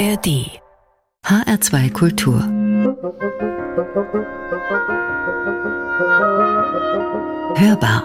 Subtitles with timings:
[0.00, 0.26] ARD
[1.24, 2.40] HR2 Kultur.
[7.56, 8.02] Hörbar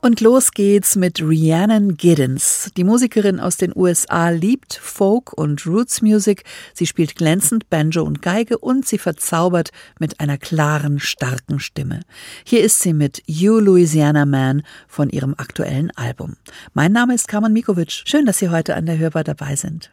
[0.00, 2.70] und los geht's mit Rhiannon Giddens.
[2.76, 6.44] Die Musikerin aus den USA liebt Folk und Roots Music.
[6.72, 12.00] Sie spielt glänzend Banjo und Geige und sie verzaubert mit einer klaren, starken Stimme.
[12.44, 16.36] Hier ist sie mit You Louisiana Man von ihrem aktuellen Album.
[16.74, 18.02] Mein Name ist Carmen Mikovic.
[18.04, 19.90] Schön, dass Sie heute an der Hörbar dabei sind.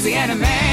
[0.00, 0.67] Louisiana man.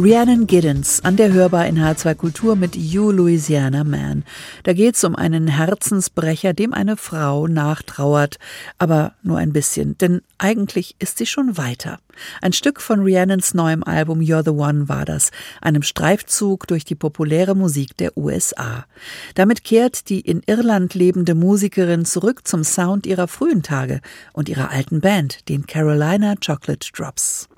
[0.00, 4.22] Rhiannon Giddens an der Hörbar in H2 Kultur mit You Louisiana Man.
[4.62, 8.38] Da geht's um einen Herzensbrecher, dem eine Frau nachtrauert,
[8.78, 11.98] aber nur ein bisschen, denn eigentlich ist sie schon weiter.
[12.40, 16.94] Ein Stück von Rhiannons neuem Album You're the One war das, einem Streifzug durch die
[16.94, 18.86] populäre Musik der USA.
[19.34, 24.00] Damit kehrt die in Irland lebende Musikerin zurück zum Sound ihrer frühen Tage
[24.32, 27.48] und ihrer alten Band, den Carolina Chocolate Drops.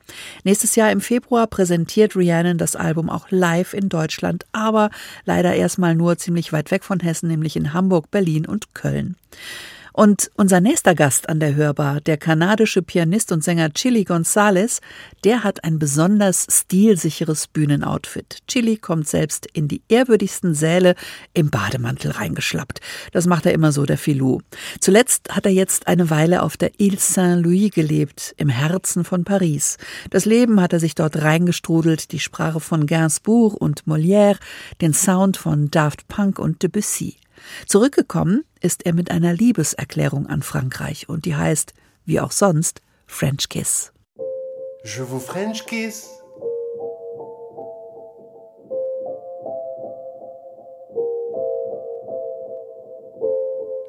[0.44, 4.90] Nächstes Jahr im Februar präsentiert Rhiannon das Album auch live in Deutschland, aber
[5.24, 9.16] leider erstmal nur ziemlich weit weg von Hessen, nämlich in Hamburg, Berlin und Köln.
[9.92, 14.81] Und unser nächster Gast an der Hörbar, der kanadische Pianist und Sänger Chili Gonzalez,
[15.25, 18.38] der hat ein besonders stilsicheres Bühnenoutfit.
[18.46, 20.94] Chili kommt selbst in die ehrwürdigsten Säle
[21.34, 22.81] im Bademantel reingeschlappt.
[23.12, 24.40] Das macht er immer so, der Filou.
[24.81, 29.76] Zuletzt hat er jetzt eine Weile auf der Ile Saint-Louis gelebt, im Herzen von Paris.
[30.10, 34.36] Das Leben hat er sich dort reingestrudelt, die Sprache von Gainsbourg und Molière,
[34.81, 37.16] den Sound von Daft Punk und Debussy.
[37.66, 43.48] Zurückgekommen ist er mit einer Liebeserklärung an Frankreich und die heißt, wie auch sonst, French
[43.48, 43.92] Kiss.
[44.82, 46.08] Je vous French kiss.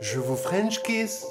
[0.01, 1.25] Je vous French kiss.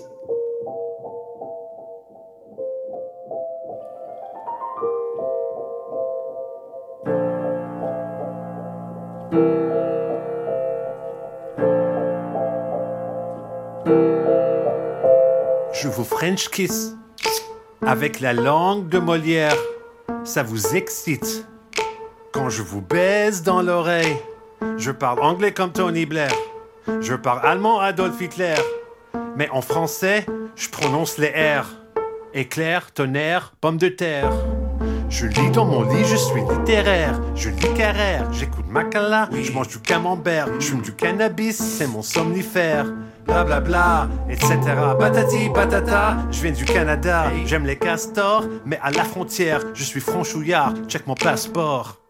[15.82, 16.94] Je vous French kiss
[17.81, 19.56] avec la langue de Molière.
[20.25, 21.47] Ça vous excite.
[22.32, 24.19] Quand je vous baise dans l'oreille,
[24.77, 26.32] je parle anglais comme Tony Blair.
[27.00, 28.56] Je parle allemand Adolf Hitler.
[29.37, 31.67] Mais en français, je prononce les R.
[32.35, 34.31] Éclair, tonnerre, pomme de terre.
[35.09, 37.19] Je lis dans mon lit, je suis littéraire.
[37.35, 42.03] Je lis Carrère, j'écoute Macala, je mange du camembert, je fume du cannabis, c'est mon
[42.03, 42.87] somnifère.
[43.31, 44.59] Blablabla, bla, bla, etc.
[44.99, 47.27] Patati patata, je viens du Canada.
[47.47, 50.75] J'aime les castors, mais à la frontière, je suis franchouillard.
[50.88, 52.00] Check mon passeport.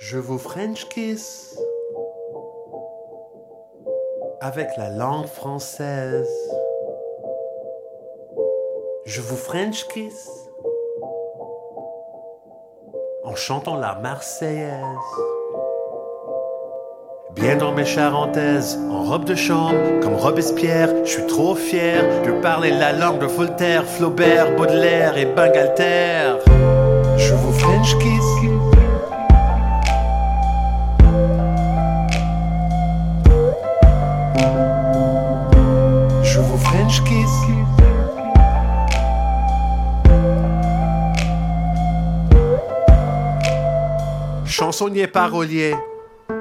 [0.00, 1.56] Je vous French kiss
[4.40, 6.28] avec la langue française.
[9.04, 10.28] Je vous French kiss
[13.22, 15.35] en chantant la Marseillaise.
[17.36, 22.32] Bien dans mes charentaises, en robe de chambre, comme Robespierre, je suis trop fier de
[22.40, 26.32] parler la langue de Voltaire, Flaubert, Baudelaire et Bangalter.
[27.18, 28.24] Je vous French kiss.
[36.22, 37.36] Je vous French kiss.
[44.46, 45.74] Chansonnier parolier,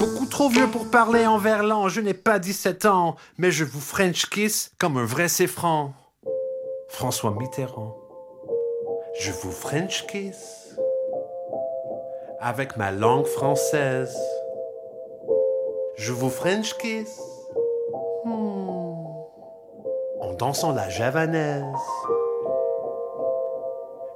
[0.00, 3.82] Beaucoup trop vieux pour parler en verlan, je n'ai pas 17 ans, mais je vous
[3.82, 5.92] French kiss comme un vrai séfran.
[6.88, 7.94] François Mitterrand.
[9.20, 10.74] Je vous French kiss
[12.40, 14.16] avec ma langue française.
[15.98, 17.20] Je vous French kiss
[18.24, 21.62] en dansant la javanaise.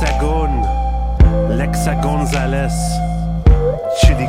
[0.00, 0.62] L'hexagone,
[1.56, 3.00] l'hexagonzales,
[4.00, 4.28] Chili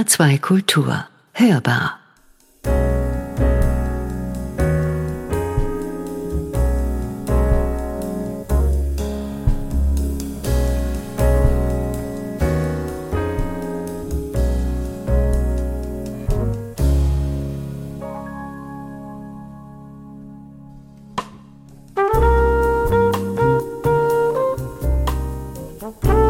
[0.00, 1.04] HR2 Kultur.
[1.32, 2.00] Hörbar.
[25.90, 26.29] Thank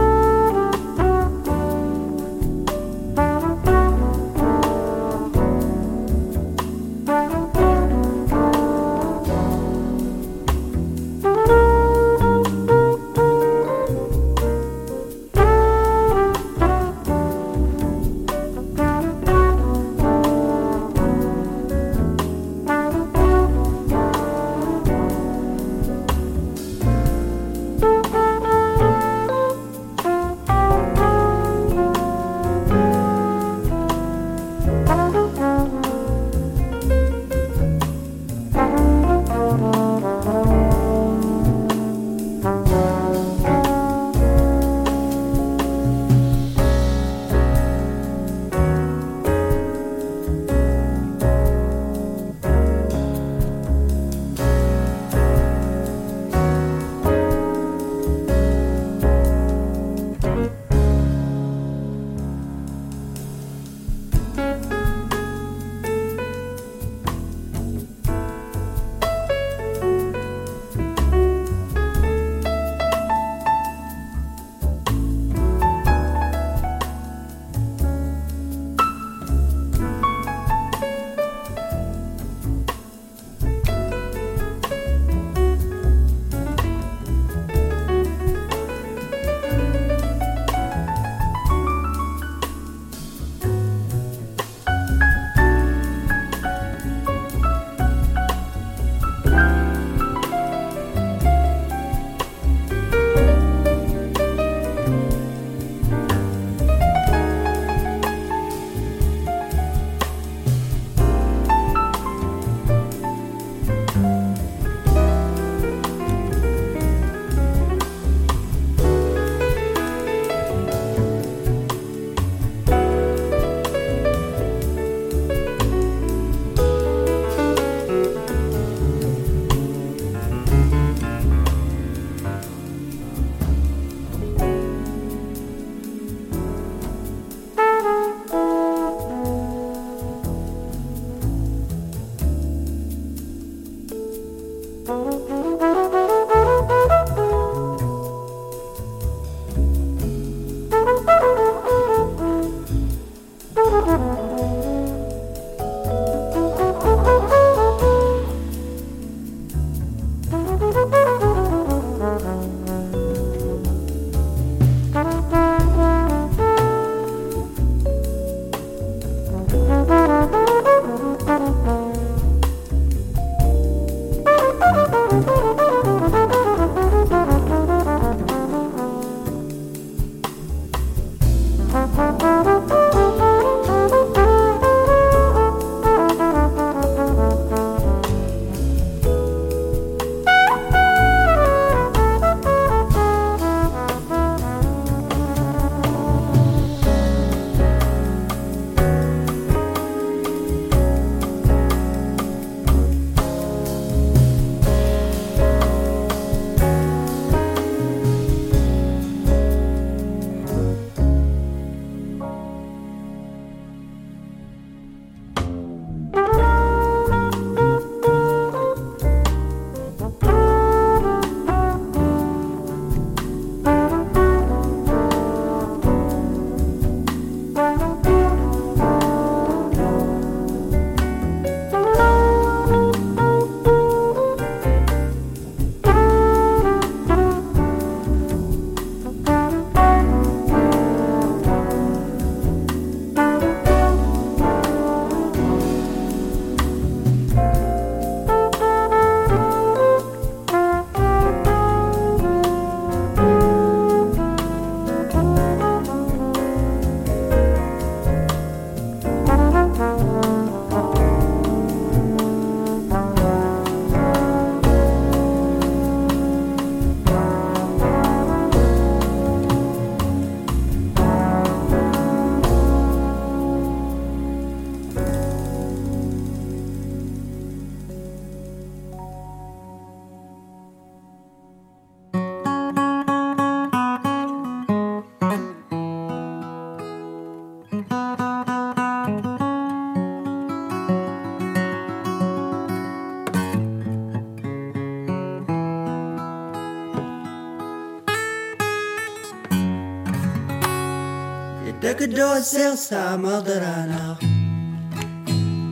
[302.11, 304.19] doce samadrana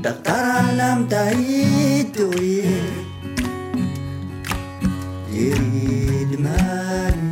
[0.02, 2.30] Daktara lam taitu
[5.38, 7.30] يريد مالي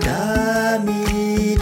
[0.00, 1.58] تاميديتي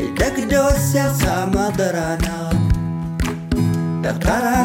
[0.00, 2.52] الدك دوسة سامدرانا
[4.04, 4.64] دكتور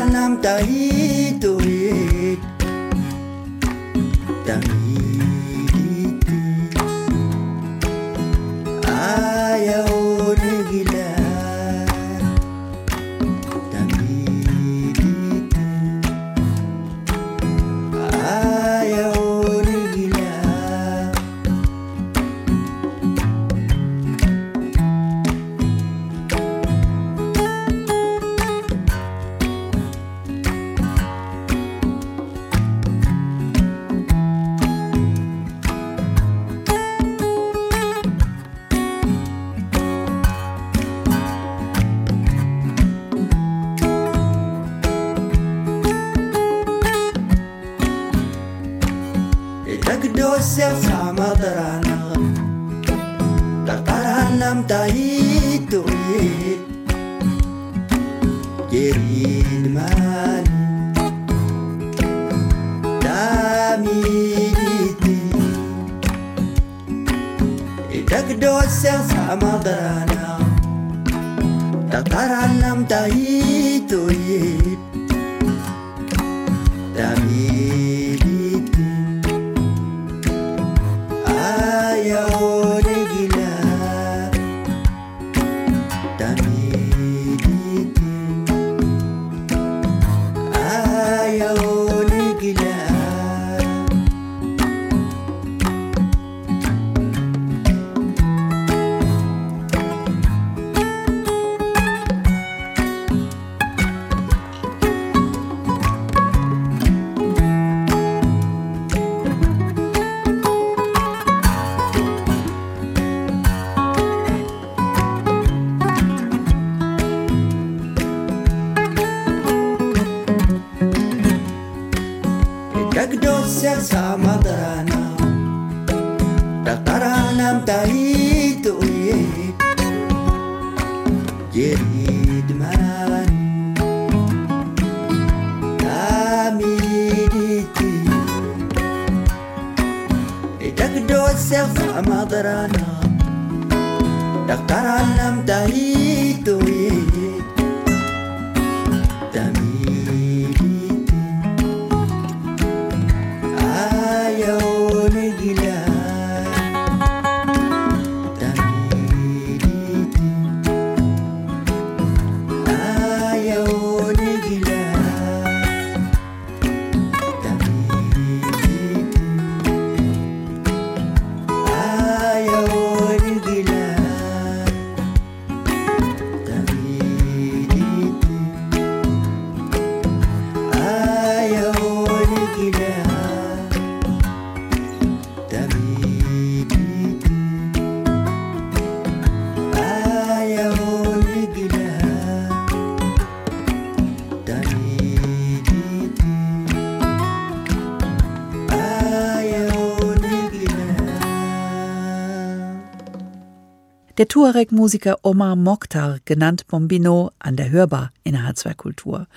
[204.17, 209.27] Der Tuareg-Musiker Omar Mokhtar, genannt Bombino, an der Hörbar in der H2 Kultur.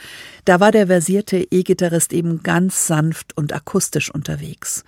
[0.46, 4.84] Da war der versierte E-Gitarrist eben ganz sanft und akustisch unterwegs.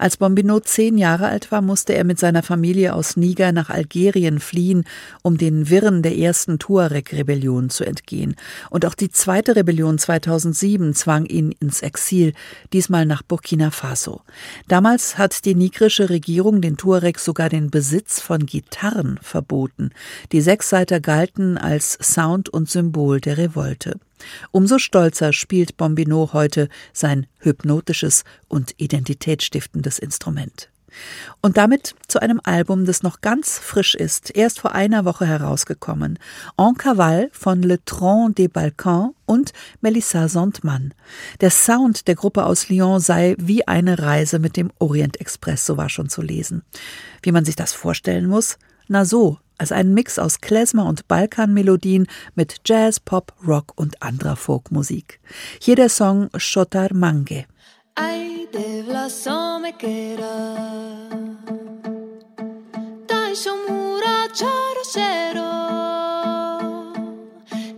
[0.00, 4.40] Als Bombino zehn Jahre alt war, musste er mit seiner Familie aus Niger nach Algerien
[4.40, 4.82] fliehen,
[5.22, 8.34] um den Wirren der ersten Tuareg-Rebellion zu entgehen.
[8.68, 12.34] Und auch die zweite Rebellion 2007 zwang ihn ins Exil,
[12.72, 14.22] diesmal nach Burkina Faso.
[14.66, 19.20] Damals hat die nigrische Regierung den Tuareg sogar den Besitz von Gitarren.
[20.32, 23.98] Die Sechsseiter galten als Sound und Symbol der Revolte.
[24.50, 30.70] Umso stolzer spielt Bombino heute sein hypnotisches und identitätsstiftendes Instrument.
[31.40, 36.18] Und damit zu einem Album, das noch ganz frisch ist, erst vor einer Woche herausgekommen.
[36.56, 40.94] En Cavale von Le Tron des Balkans und Melissa Sondmann.
[41.40, 45.76] Der Sound der Gruppe aus Lyon sei wie eine Reise mit dem Orient Express, so
[45.76, 46.62] war schon zu lesen.
[47.22, 48.58] Wie man sich das vorstellen muss?
[48.88, 54.36] Na so, als einen Mix aus Klezmer und Balkanmelodien mit Jazz, Pop, Rock und anderer
[54.36, 55.20] Folkmusik.
[55.60, 57.46] Hier der Song Shotar Mange.
[57.94, 60.36] Ay, de vlasom me quera.
[63.06, 65.52] Tai shomura charo shero.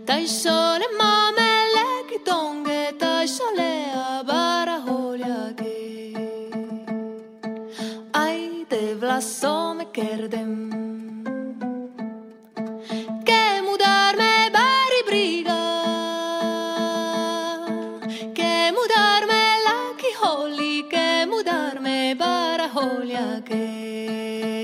[0.05, 2.93] Tai shole mamele ki tonge.
[2.99, 6.13] Tai shole abara holiage.
[8.11, 10.78] Ay, de vlasom me kerdem.
[22.69, 24.58] holy again.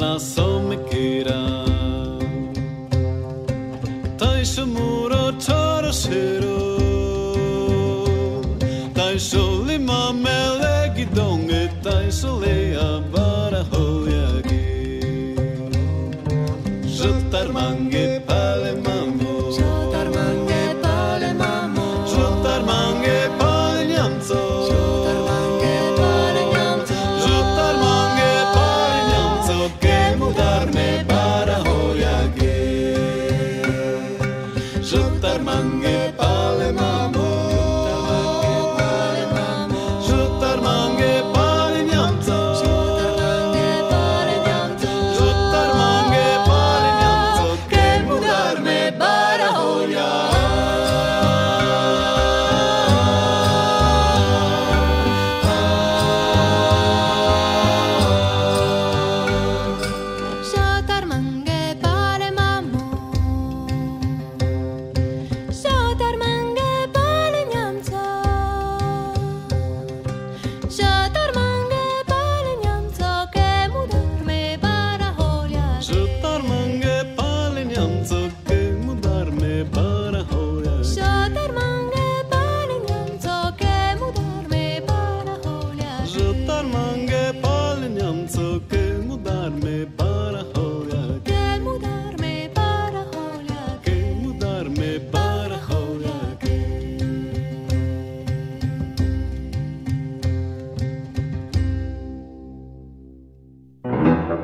[0.00, 1.40] Vlasom me kira
[4.20, 6.60] Tai shmuro toro shiro
[8.96, 12.56] Tai sholi ma mele gidonge Tai sholi
[12.88, 14.64] abara hoyagi
[16.96, 18.09] Jotar mange pale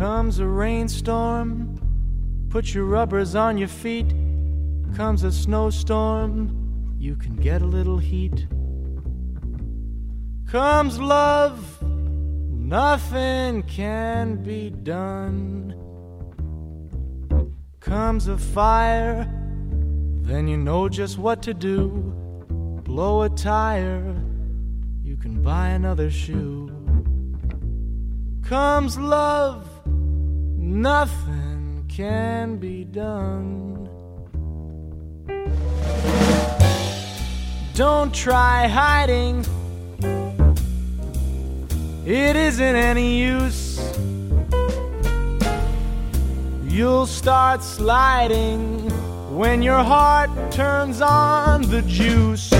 [0.00, 1.76] Comes a rainstorm,
[2.48, 4.14] put your rubbers on your feet.
[4.96, 6.59] Comes a snowstorm,
[7.00, 8.46] you can get a little heat.
[10.46, 15.74] Comes love, nothing can be done.
[17.80, 19.26] Comes a fire,
[20.20, 21.88] then you know just what to do.
[22.84, 24.14] Blow a tire,
[25.02, 26.68] you can buy another shoe.
[28.44, 33.69] Comes love, nothing can be done.
[37.80, 39.42] Don't try hiding,
[42.04, 43.80] it isn't any use.
[46.64, 48.90] You'll start sliding
[49.34, 52.52] when your heart turns on the juice.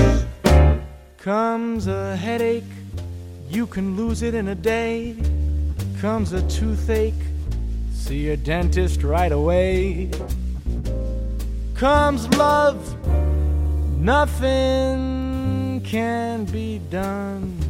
[1.19, 2.73] Comes a headache,
[3.47, 5.15] you can lose it in a day.
[5.99, 7.23] Comes a toothache,
[7.93, 10.09] see your dentist right away.
[11.75, 12.79] Comes love,
[13.99, 15.10] nothing
[15.91, 17.60] can be done.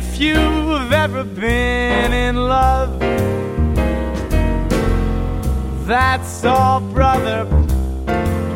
[0.00, 3.00] If you've ever been in love,
[5.88, 7.44] that's all, brother.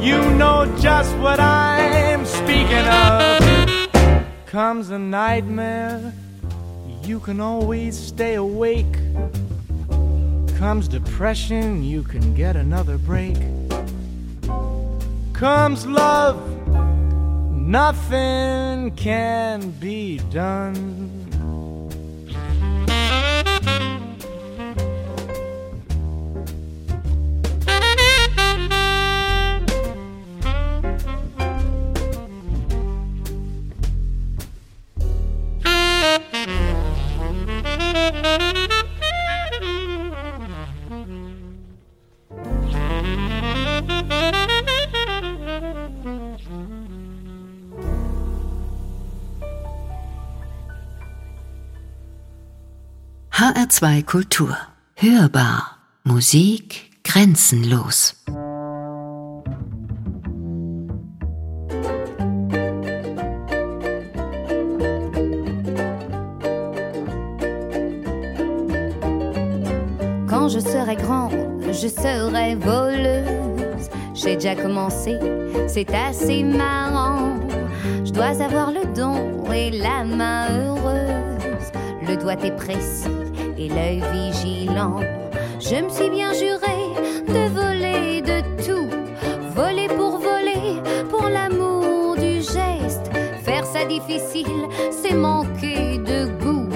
[0.01, 4.23] You know just what I'm speaking of.
[4.47, 6.13] Comes a nightmare,
[7.03, 8.95] you can always stay awake.
[10.59, 13.37] Comes depression, you can get another break.
[15.33, 16.39] Comes love
[17.73, 21.22] nothing can be done.
[53.73, 54.55] HR2 Kultur.
[54.97, 55.79] Hörbar.
[56.05, 58.15] Musik grenzenlos.
[70.29, 71.33] Quand je serai grande,
[71.69, 73.89] je serai voleuse.
[74.13, 75.19] J'ai déjà commencé,
[75.67, 77.41] c'est assez marrant.
[78.05, 81.73] Je dois avoir le don et la main heureuse.
[82.07, 83.22] Le doigt est précis
[83.75, 85.01] l'œil vigilant.
[85.61, 86.79] Je me suis bien juré
[87.29, 88.89] de voler de tout.
[89.55, 93.11] Voler pour voler, pour l'amour du geste.
[93.43, 96.69] Faire ça difficile, c'est manquer de goût.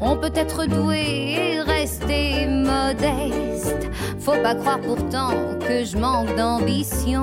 [0.00, 3.88] On peut être doué et rester modeste.
[4.18, 5.30] Faut pas croire pourtant
[5.60, 7.22] que je manque d'ambition.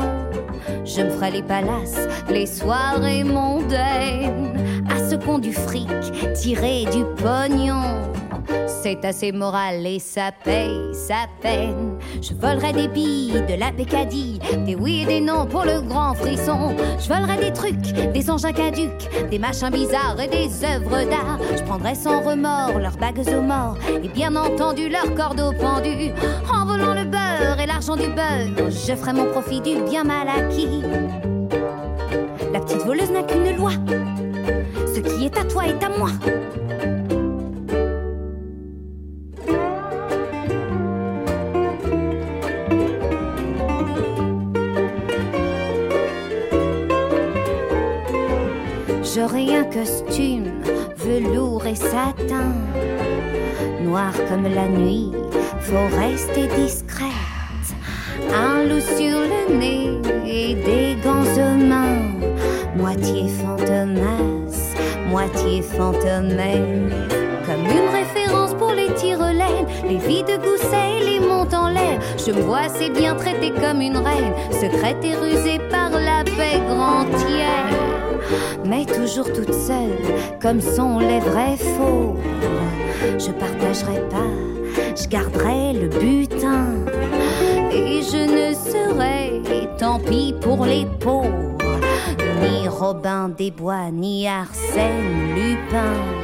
[0.83, 4.53] Je me ferai les palaces, les soirées mondaines.
[4.89, 5.89] À ce qu'on du fric,
[6.33, 7.83] tirer du pognon.
[8.87, 11.97] C'est assez moral et ça paye sa peine.
[12.21, 16.13] Je volerai des billes, de la pécadille, des oui et des non pour le grand
[16.13, 16.75] frisson.
[16.99, 21.39] Je volerai des trucs, des engins caducs, des machins bizarres et des œuvres d'art.
[21.57, 26.13] Je prendrai sans remords leurs bagues aux morts et bien entendu leurs cordeaux pendus.
[26.53, 30.27] En volant le beurre et l'argent du beurre, je ferai mon profit du bien mal
[30.27, 30.83] acquis.
[32.53, 33.71] La petite voleuse n'a qu'une loi.
[34.93, 36.11] Ce qui est à toi est à moi.
[49.15, 50.51] J'aurai un costume,
[50.97, 52.51] velours et satin,
[53.81, 55.09] noir comme la nuit,
[55.61, 57.07] faut rester discrète.
[58.35, 62.11] Un loup sur le nez et des gants aux mains,
[62.75, 64.51] moitié fantomas,
[65.07, 66.91] moitié fantomène.
[67.45, 72.01] Comme une référence pour les tire-laines, les vies de gousset et les montes en l'air.
[72.17, 75.91] Je me vois assez bien traitée comme une reine, secrète et rusée par
[78.65, 79.97] mais toujours toute seule,
[80.41, 82.15] comme sont les vrais faux.
[83.17, 84.31] Je partagerai pas,
[84.95, 86.67] je garderai le butin,
[87.71, 89.41] et je ne serai,
[89.77, 91.79] tant pis pour les pauvres,
[92.41, 96.14] ni Robin des Bois, ni Arsène Lupin.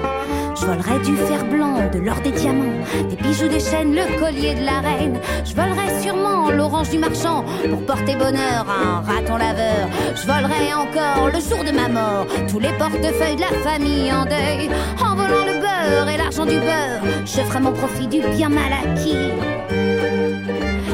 [0.61, 4.53] Je volerai du fer blanc, de l'or des diamants, des bijoux des chaînes, le collier
[4.53, 5.19] de la reine.
[5.43, 9.89] Je volerai sûrement l'orange du marchand pour porter bonheur à un raton laveur.
[10.13, 14.23] Je volerai encore le jour de ma mort tous les portefeuilles de la famille en
[14.25, 14.69] deuil.
[15.03, 18.71] En volant le beurre et l'argent du beurre, je ferai mon profit du bien mal
[18.71, 19.31] acquis.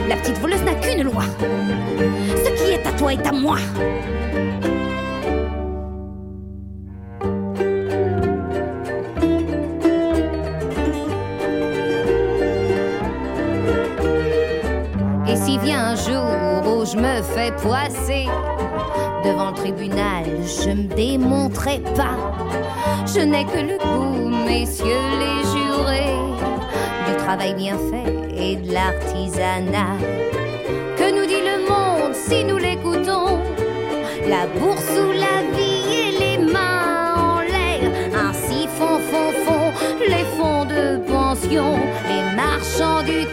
[0.07, 1.23] La petite voleuse n'a qu'une loi.
[2.37, 3.57] Ce qui est à toi est à moi.
[19.23, 22.17] Devant le tribunal, je me démontrerai pas.
[23.05, 24.85] Je n'ai que le goût, messieurs
[25.19, 26.17] les jurés,
[27.07, 29.97] du travail bien fait et de l'artisanat.
[30.97, 33.39] Que nous dit le monde si nous l'écoutons?
[34.27, 37.89] La bourse ou la vie et les mains en l'air.
[38.13, 39.71] Ainsi font, font, font
[40.01, 41.79] les fonds de pension,
[42.09, 43.25] les marchands du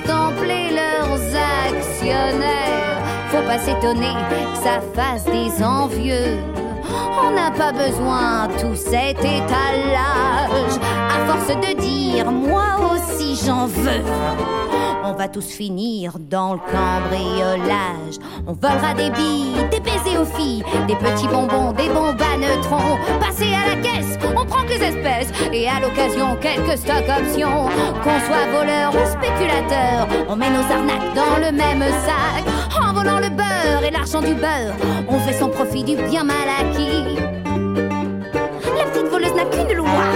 [3.59, 6.39] s'étonner que ça fasse des envieux.
[7.27, 10.79] On n'a pas besoin tout cet étalage.
[11.11, 14.03] À force de dire moi aussi j'en veux.
[15.07, 18.19] On va tous finir dans le cambriolage.
[18.47, 22.99] On volera des billes, des baisers aux filles, des petits bonbons, des bombes à neutrons.
[23.21, 27.69] Passer à la caisse, on prend que les espèces et à l'occasion quelques stock options.
[28.03, 32.54] Qu'on soit voleur ou spéculateur, on met nos arnaques dans le même sac.
[32.95, 34.73] Volant le beurre et l'argent du beurre,
[35.09, 37.17] on fait son profit du bien mal acquis.
[38.79, 40.14] La petite voleuse n'a qu'une loi.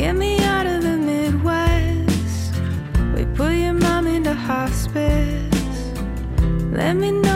[0.00, 2.54] Get me out of the Midwest.
[3.14, 5.44] We put your mom into hospice.
[6.72, 7.29] Let me know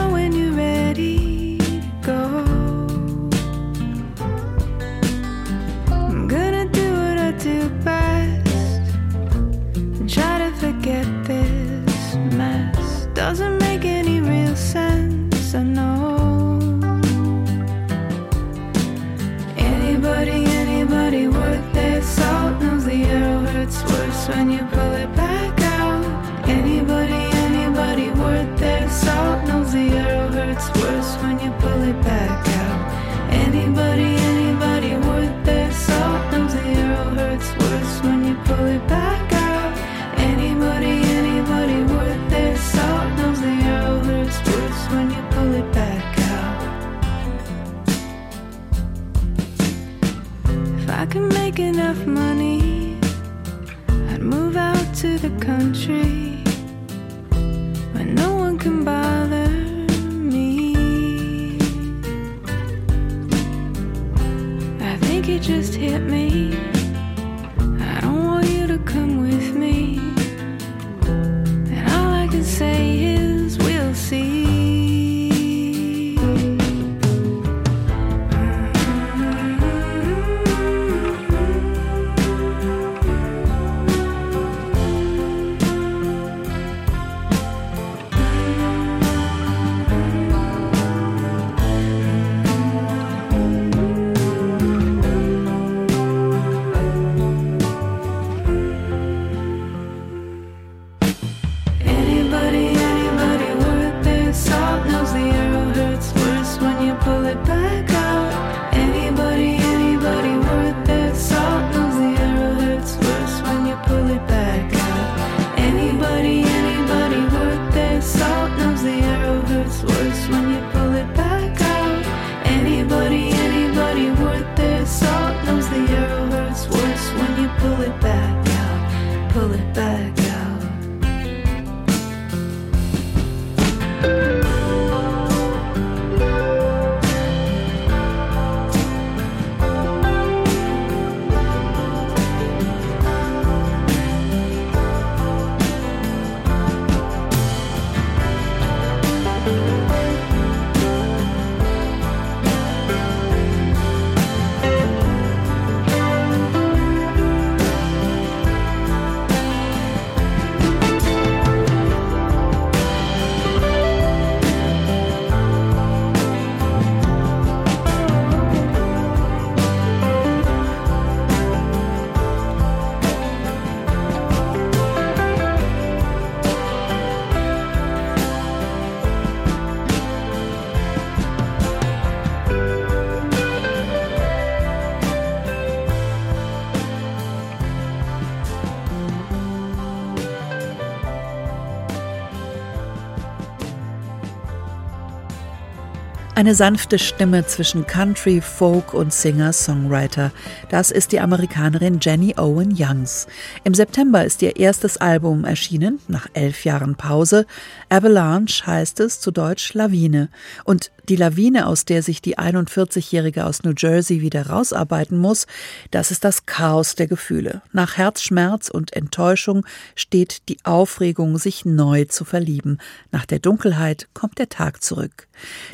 [196.45, 200.31] Eine sanfte Stimme zwischen Country, Folk und Singer-Songwriter.
[200.69, 203.25] Das ist die Amerikanerin Jenny Owen Youngs.
[203.63, 207.47] Im September ist ihr erstes Album erschienen, nach elf Jahren Pause.
[207.89, 210.29] Avalanche heißt es, zu Deutsch Lawine.
[210.65, 215.47] Und die Lawine, aus der sich die 41-Jährige aus New Jersey wieder rausarbeiten muss,
[215.91, 217.61] das ist das Chaos der Gefühle.
[217.71, 222.79] Nach Herzschmerz und Enttäuschung steht die Aufregung, sich neu zu verlieben.
[223.11, 225.27] Nach der Dunkelheit kommt der Tag zurück.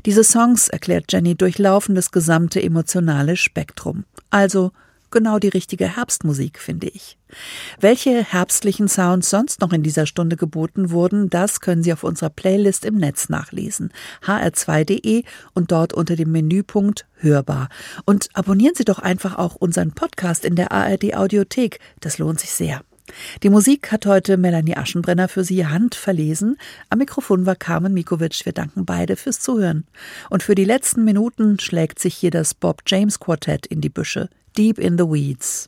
[0.06, 4.06] Diese Songs, erklärt Jenny, durchlaufen das gesamte emotionale Spektrum.
[4.30, 4.72] Also
[5.12, 7.18] genau die richtige Herbstmusik, finde ich.
[7.80, 12.30] Welche herbstlichen Sounds sonst noch in dieser Stunde geboten wurden, das können Sie auf unserer
[12.30, 13.94] Playlist im Netz nachlesen.
[14.26, 17.70] hr2.de und dort unter dem Menüpunkt Hörbar.
[18.06, 21.80] Und abonnieren Sie doch einfach auch unseren Podcast in der ARD Audiothek.
[22.00, 22.82] Das lohnt sich sehr.
[23.44, 26.58] Die Musik hat heute Melanie Aschenbrenner für Sie Hand verlesen.
[26.90, 28.46] Am Mikrofon war Carmen Mikovic.
[28.46, 29.86] Wir danken beide fürs Zuhören.
[30.30, 34.30] Und für die letzten Minuten schlägt sich hier das Bob James Quartett in die Büsche.
[34.54, 35.68] deep in the weeds.